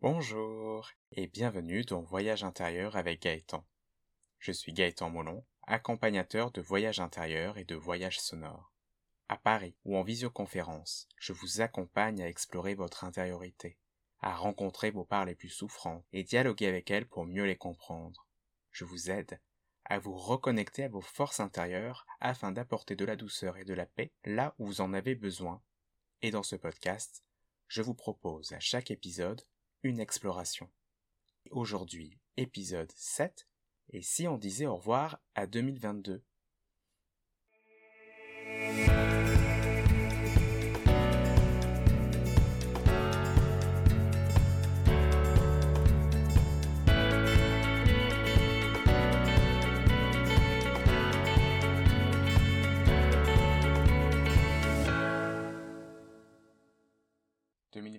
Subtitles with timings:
[0.00, 3.66] Bonjour et bienvenue dans Voyage intérieur avec Gaëtan.
[4.38, 8.72] Je suis Gaëtan Molon, accompagnateur de voyages intérieurs et de voyages sonores.
[9.28, 13.76] À Paris ou en visioconférence, je vous accompagne à explorer votre intériorité,
[14.20, 18.24] à rencontrer vos parts les plus souffrantes et dialoguer avec elles pour mieux les comprendre.
[18.70, 19.40] Je vous aide
[19.84, 23.86] à vous reconnecter à vos forces intérieures afin d'apporter de la douceur et de la
[23.86, 25.60] paix là où vous en avez besoin.
[26.22, 27.24] Et dans ce podcast,
[27.66, 29.42] je vous propose à chaque épisode
[29.82, 30.68] une exploration.
[31.50, 33.46] Aujourd'hui, épisode 7,
[33.90, 36.22] et si on disait au revoir à 2022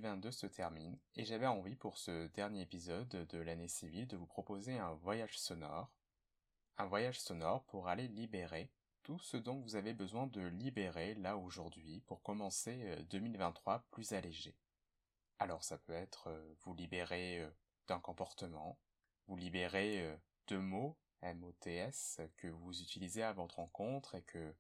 [0.10, 4.26] 2022 se termine et j'avais envie pour ce dernier épisode de l'année civile de vous
[4.26, 5.92] proposer un voyage sonore.
[6.80, 8.72] Un voyage sonore pour aller libérer
[9.04, 14.14] tout ce dont vous avez besoin de libérer là aujourd'hui pour commencer 2023 euh, plus
[14.14, 14.56] allégé.
[15.38, 17.50] Alors ça peut être euh, vous libérer euh,
[17.88, 18.80] d'un comportement,
[19.28, 24.56] vous libérer de mots, M-O-T-S, que vous utilisez à votre rencontre et que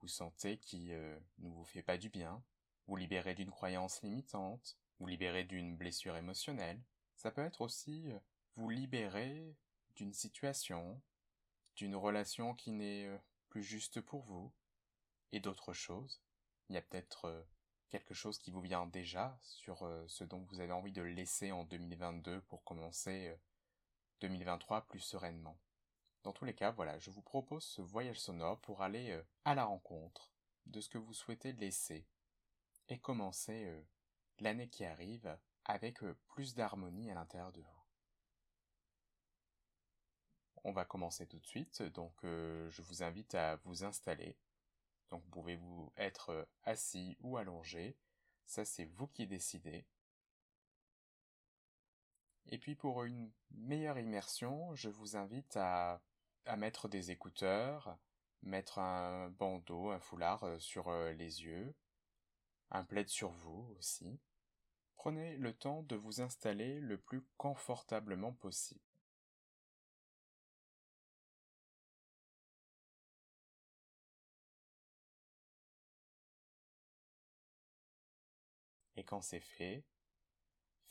[0.00, 2.42] vous sentez qui ne vous fait pas du bien,
[2.86, 6.80] vous libérer d'une croyance limitante, vous libérer d'une blessure émotionnelle.
[7.16, 8.20] Ça peut être aussi euh,
[8.54, 9.56] vous libérer
[9.96, 11.02] d'une situation,
[11.74, 14.52] d'une relation qui n'est euh, plus juste pour vous,
[15.32, 16.22] et d'autres choses.
[16.68, 17.42] Il y a peut-être euh,
[17.90, 21.64] quelque chose qui vous vient déjà sur ce dont vous avez envie de laisser en
[21.64, 23.36] 2022 pour commencer
[24.20, 25.58] 2023 plus sereinement.
[26.22, 29.64] Dans tous les cas, voilà, je vous propose ce voyage sonore pour aller à la
[29.64, 30.32] rencontre
[30.66, 32.06] de ce que vous souhaitez laisser
[32.88, 33.70] et commencer
[34.42, 37.82] l'année qui arrive avec euh, plus d'harmonie à l'intérieur de vous.
[40.64, 44.36] On va commencer tout de suite, donc euh, je vous invite à vous installer.
[45.10, 47.96] Donc pouvez-vous être assis ou allongé,
[48.46, 49.84] ça c'est vous qui décidez.
[52.46, 56.00] Et puis pour une meilleure immersion, je vous invite à,
[56.46, 57.96] à mettre des écouteurs,
[58.42, 61.74] mettre un bandeau, un foulard sur les yeux,
[62.70, 64.20] un plaid sur vous aussi.
[65.02, 68.80] Prenez le temps de vous installer le plus confortablement possible.
[78.94, 79.82] Et quand c'est fait,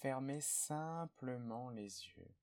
[0.01, 2.35] fermez simplement les yeux.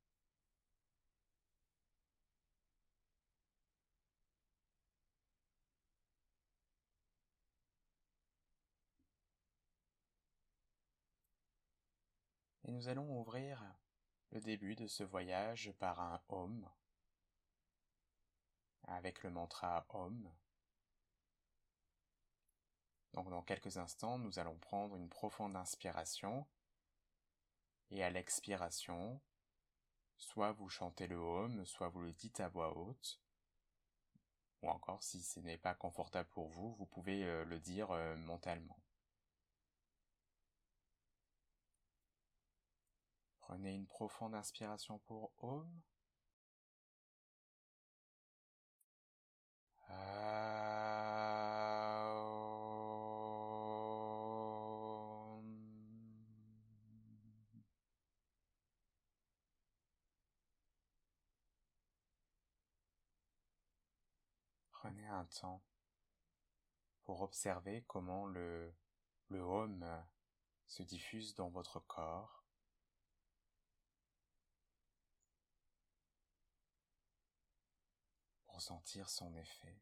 [12.68, 13.64] Et nous allons ouvrir
[14.30, 16.68] le début de ce voyage par un Om,
[18.82, 20.30] avec le mantra Om.
[23.14, 26.46] Donc dans quelques instants, nous allons prendre une profonde inspiration
[27.90, 29.18] et à l'expiration,
[30.18, 33.18] soit vous chantez le Om, soit vous le dites à voix haute,
[34.60, 38.14] ou encore si ce n'est pas confortable pour vous, vous pouvez euh, le dire euh,
[38.16, 38.78] mentalement.
[43.48, 45.66] Prenez une profonde inspiration pour Om.
[64.72, 65.62] Prenez un temps
[67.04, 68.74] pour observer comment le,
[69.28, 69.86] le Om
[70.66, 72.37] se diffuse dans votre corps.
[78.58, 79.78] Ressentir son effet.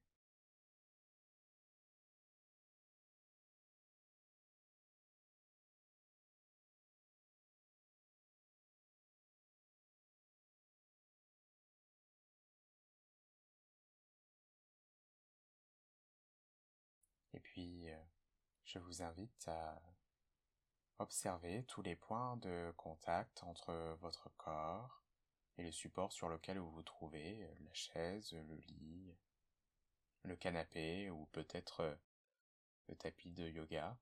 [17.32, 17.96] Et puis, euh,
[18.64, 19.80] je vous invite à
[20.98, 23.72] observer tous les points de contact entre
[24.02, 25.05] votre corps
[25.58, 29.14] et le support sur lequel vous vous trouvez, euh, la chaise, le lit,
[30.22, 31.94] le canapé ou peut-être euh,
[32.88, 33.96] le tapis de yoga.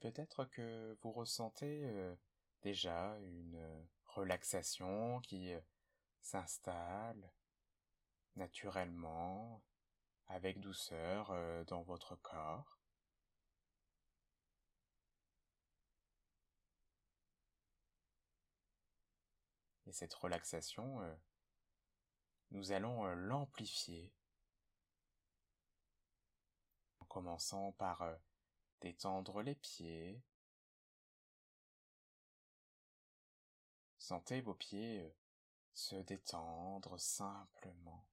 [0.00, 2.14] Peut-être que vous ressentez euh,
[2.62, 5.60] déjà une relaxation qui euh,
[6.22, 7.30] s'installe
[8.36, 9.62] naturellement,
[10.28, 12.78] avec douceur euh, dans votre corps.
[19.86, 21.00] Et cette relaxation,
[22.52, 24.14] nous allons l'amplifier
[27.00, 28.04] en commençant par
[28.80, 30.22] détendre les pieds.
[33.98, 35.10] Sentez vos pieds euh,
[35.74, 38.06] se détendre simplement.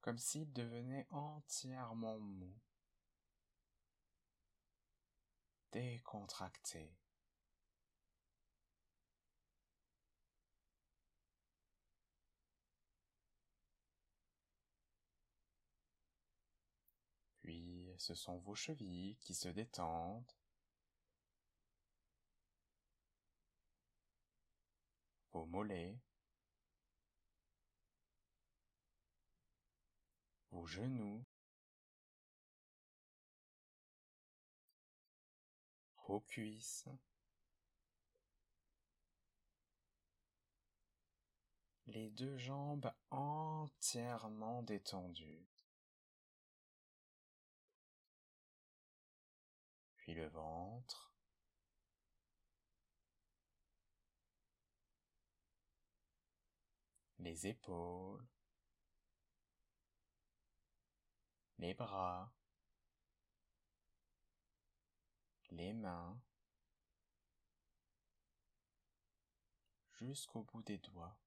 [0.00, 2.56] Comme s'ils devenaient entièrement mous,
[5.72, 6.96] décontractés.
[17.98, 20.32] Ce sont vos chevilles qui se détendent.
[25.32, 25.98] Vos mollets.
[30.50, 31.24] Vos genoux.
[36.06, 36.88] Vos cuisses.
[41.86, 45.48] Les deux jambes entièrement détendues.
[50.14, 51.12] Le ventre.
[57.18, 58.26] Les épaules.
[61.58, 62.32] Les bras.
[65.50, 66.20] Les mains.
[70.00, 71.18] Jusqu'au bout des doigts.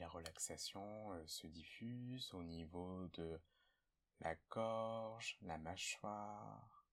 [0.00, 3.38] La relaxation euh, se diffuse au niveau de
[4.20, 6.86] la gorge, la mâchoire,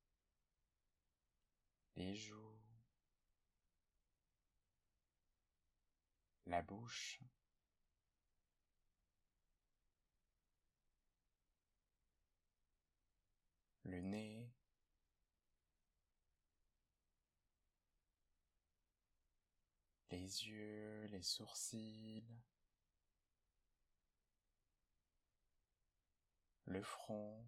[1.95, 2.59] les joues,
[6.45, 7.21] la bouche,
[13.85, 14.51] le nez,
[20.11, 22.25] les yeux, les sourcils,
[26.67, 27.47] le front,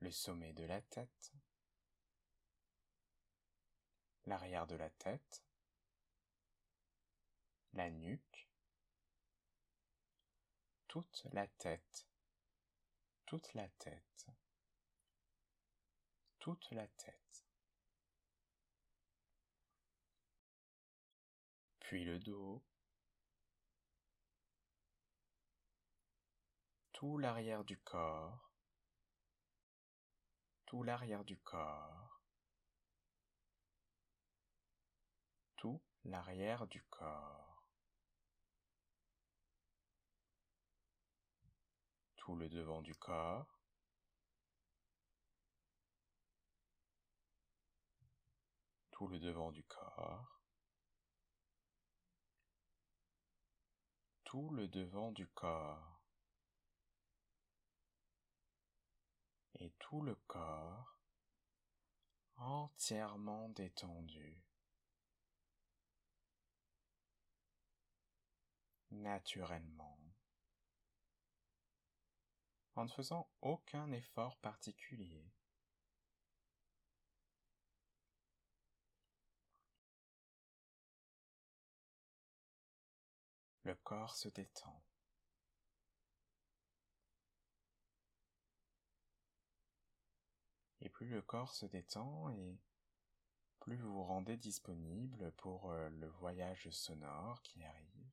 [0.00, 1.32] le sommet de la tête,
[4.24, 5.44] l'arrière de la tête,
[7.74, 8.48] la nuque,
[10.88, 12.06] toute la tête,
[13.26, 14.26] toute la tête,
[16.38, 17.44] toute la tête.
[21.80, 22.62] Puis le dos,
[27.02, 28.52] tout l'arrière du corps,
[30.66, 32.22] tout l'arrière du corps,
[35.56, 37.66] tout l'arrière du corps,
[42.14, 43.58] tout le devant du corps,
[48.92, 50.40] tout le devant du corps,
[54.22, 55.91] tout le devant du corps.
[59.62, 60.98] Et tout le corps
[62.34, 64.42] entièrement détendu,
[68.90, 70.00] naturellement,
[72.74, 75.30] en ne faisant aucun effort particulier.
[83.62, 84.82] Le corps se détend.
[90.84, 92.56] Et plus le corps se détend et
[93.58, 98.06] plus vous vous rendez disponible pour euh, le voyage sonore qui arrive.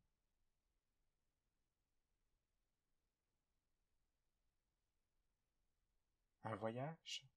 [6.45, 7.27] Un voyage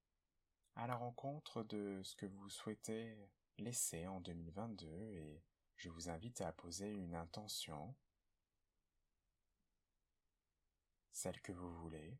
[0.75, 3.15] à la rencontre de ce que vous souhaitez
[3.59, 5.43] laisser en 2022 et
[5.77, 7.95] je vous invite à poser une intention,
[11.13, 12.19] celle que vous voulez.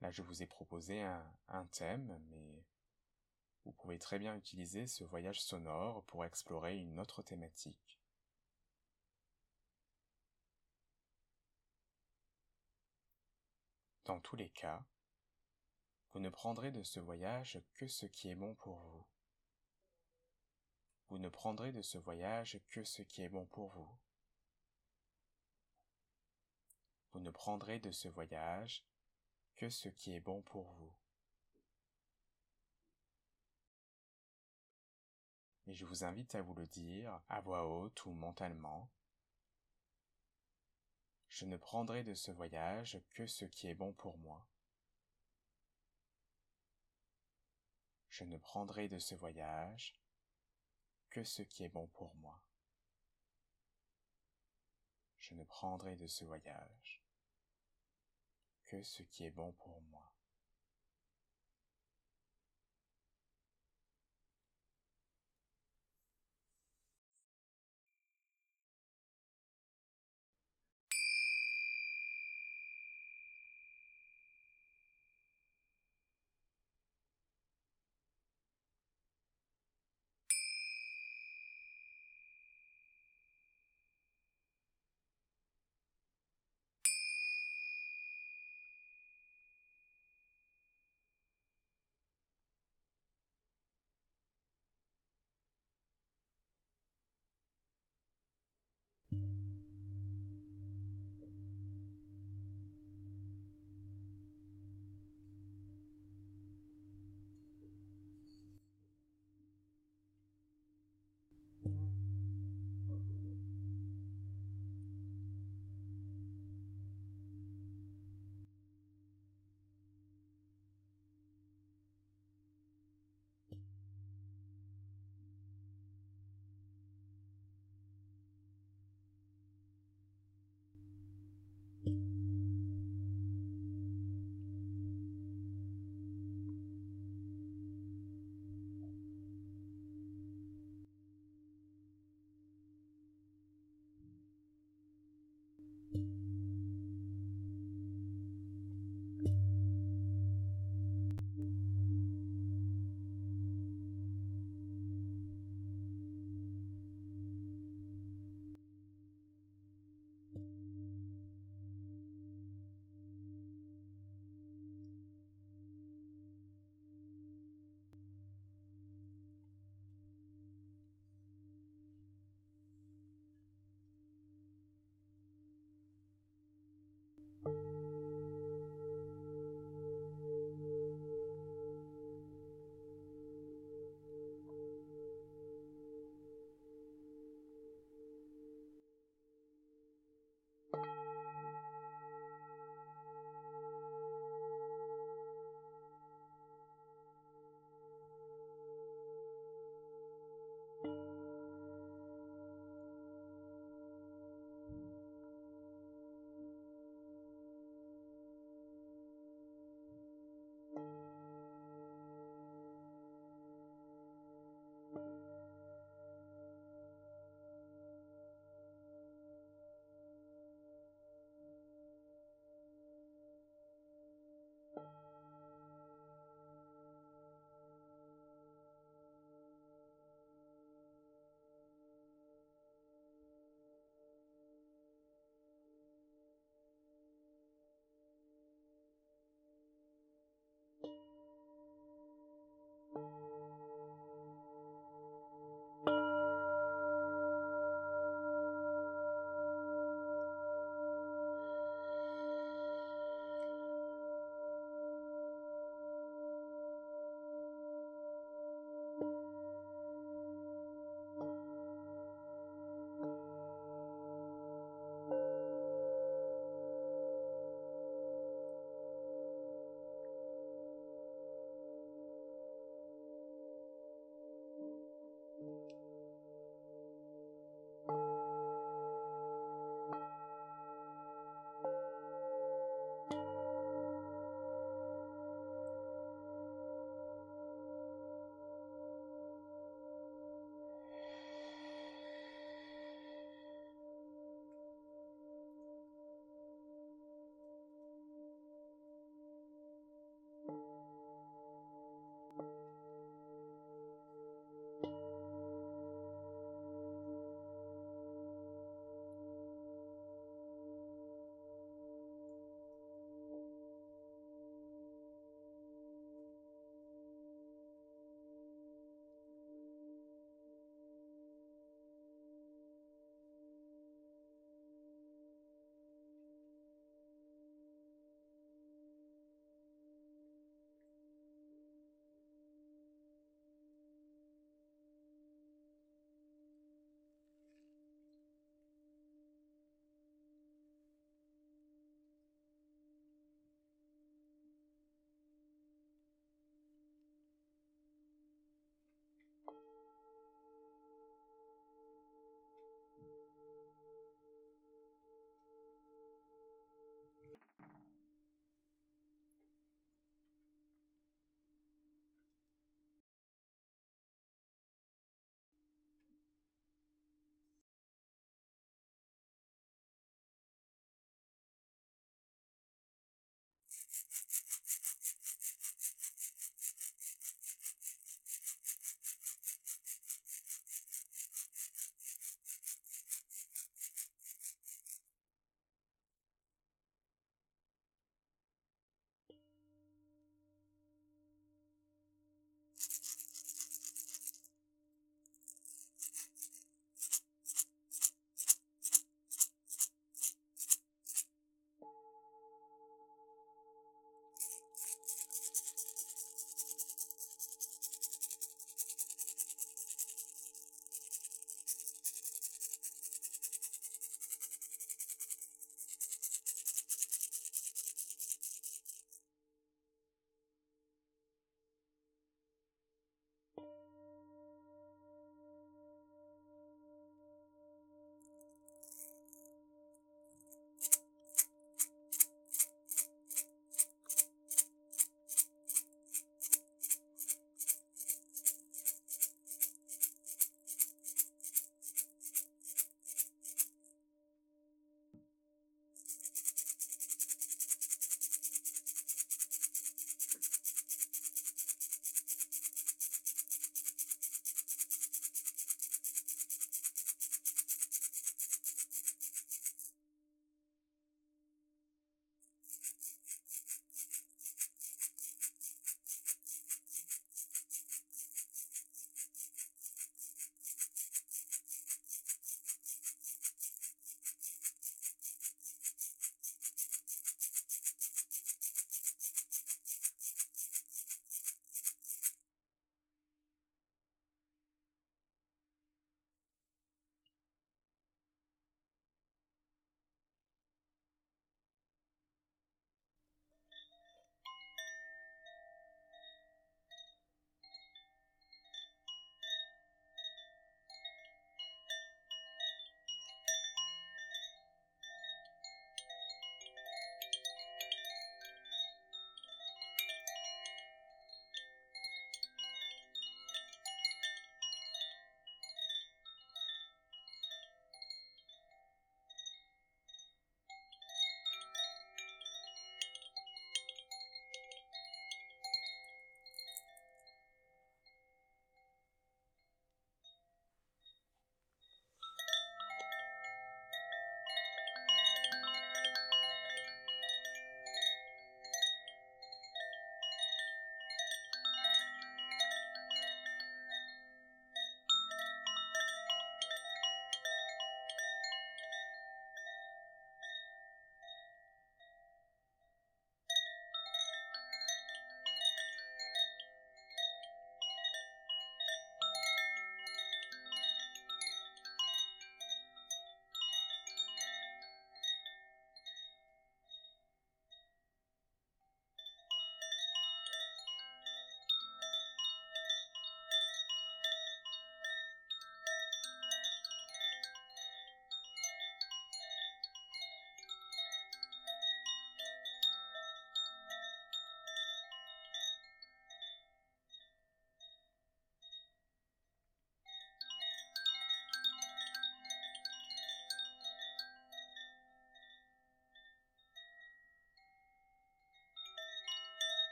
[0.00, 2.64] Là, je vous ai proposé un, thème, mais
[3.64, 8.00] vous pouvez très bien utiliser ce voyage sonore pour explorer une autre thématique.
[14.04, 14.82] Dans tous les cas,
[16.12, 19.06] vous ne prendrez de ce voyage que ce qui est bon pour vous.
[21.10, 23.98] Vous ne prendrez de ce voyage que ce qui est bon pour vous.
[27.12, 28.84] Vous ne prendrez de ce voyage
[29.68, 30.94] ce qui est bon pour vous.
[35.66, 38.90] Et je vous invite à vous le dire à voix haute ou mentalement.
[41.28, 44.48] Je ne prendrai de ce voyage que ce qui est bon pour moi.
[48.08, 49.94] Je ne prendrai de ce voyage
[51.10, 52.42] que ce qui est bon pour moi.
[55.18, 57.00] Je ne prendrai de ce voyage
[58.70, 60.09] que ce qui est bon pour moi.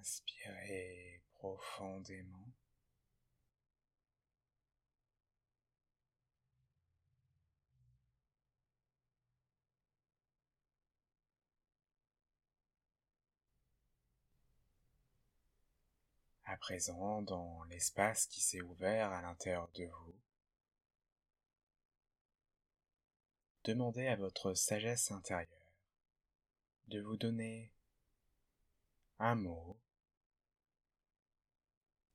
[0.00, 2.52] Inspirez profondément.
[16.44, 20.14] À présent, dans l'espace qui s'est ouvert à l'intérieur de vous,
[23.64, 25.48] demandez à votre sagesse intérieure
[26.86, 27.72] de vous donner
[29.18, 29.76] un mot,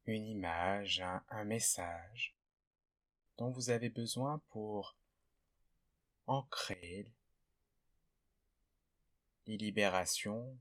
[0.05, 2.35] une image, un, message
[3.37, 4.97] dont vous avez besoin pour
[6.27, 7.07] ancrer
[9.45, 10.57] les libérations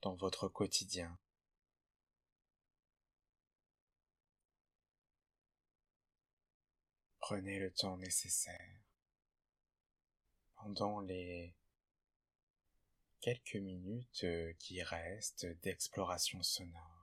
[0.00, 1.18] dans votre quotidien.
[7.18, 8.80] Prenez le temps nécessaire
[10.56, 11.54] pendant les
[13.20, 14.26] quelques minutes
[14.58, 17.01] qui restent d'exploration sonore.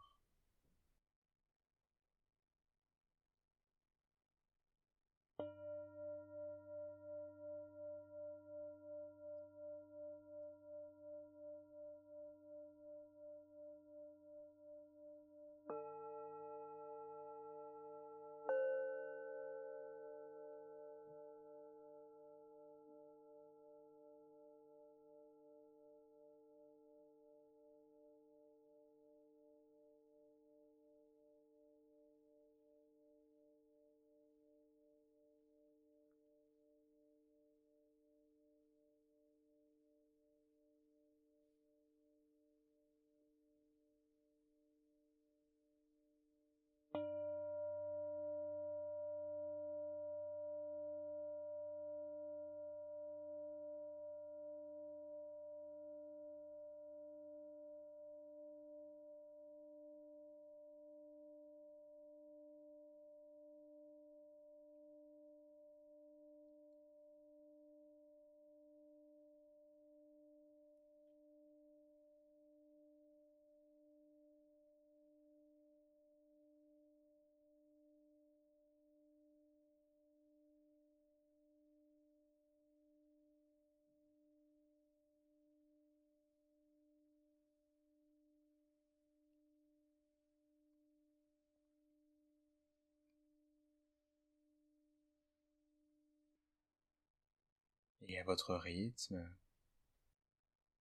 [98.10, 99.24] Et à votre rythme,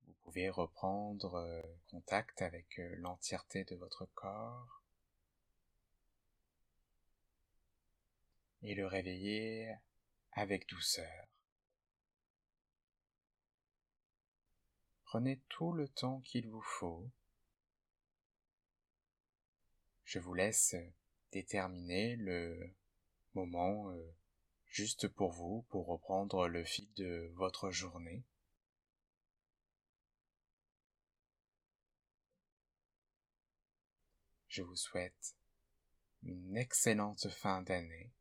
[0.05, 4.81] vous pouvez reprendre euh, contact avec euh, l'entièreté de votre corps
[8.61, 9.75] et le réveiller
[10.31, 11.27] avec douceur.
[15.03, 17.09] Prenez tout le temps qu'il vous faut.
[20.05, 20.75] Je vous laisse
[21.33, 22.73] déterminer le
[23.33, 24.15] moment euh,
[24.69, 28.23] juste pour vous, pour reprendre le fil de votre journée.
[34.47, 35.35] Je vous souhaite
[36.23, 38.11] une excellente fin d'année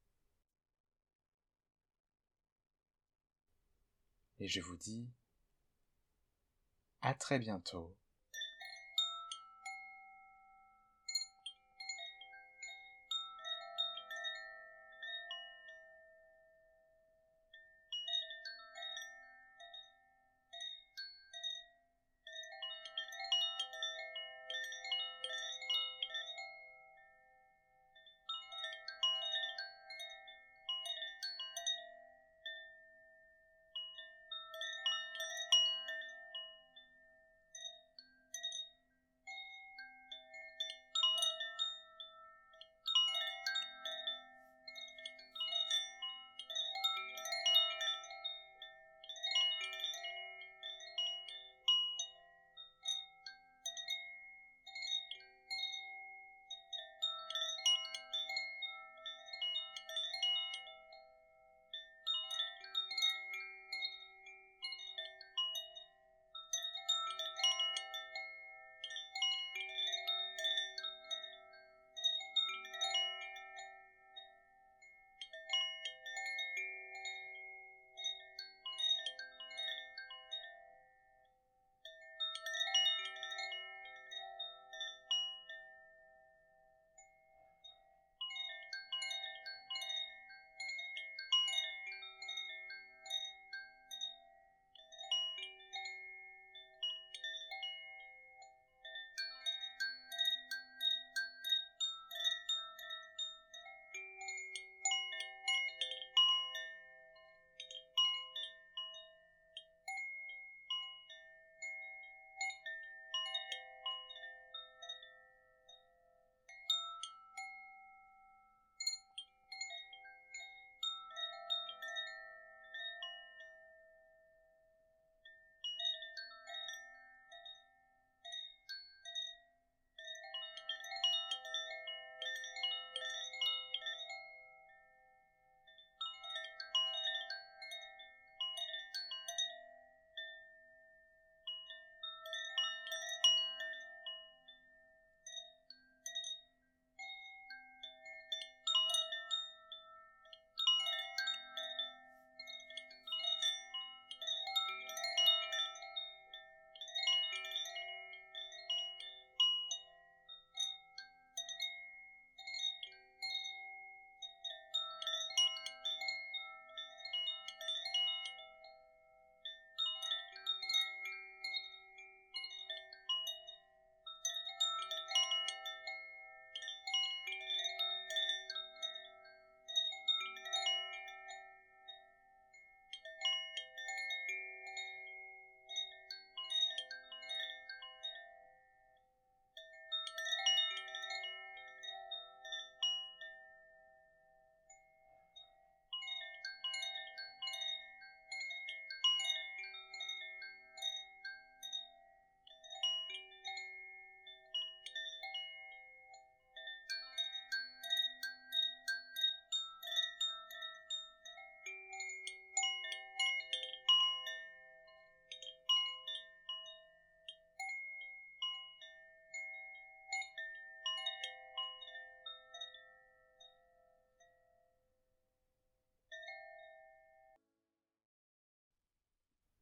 [4.38, 5.08] et je vous dis
[7.00, 7.96] à très bientôt